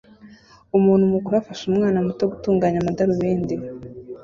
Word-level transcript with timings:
Umuntu 0.77 1.11
mukuru 1.13 1.33
afasha 1.37 1.63
umwana 1.69 1.97
muto 2.07 2.23
gutunganya 2.31 2.77
amadarubindi 2.79 3.55